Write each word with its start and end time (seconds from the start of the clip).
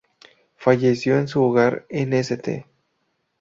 Falleció 0.55 1.19
en 1.19 1.27
su 1.27 1.43
hogar 1.43 1.85
en 1.89 2.13
St. 2.15 2.65